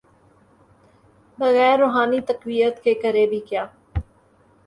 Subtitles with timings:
[1.37, 3.65] بغیر روحانی تقویت کے، کرے بھی کیا۔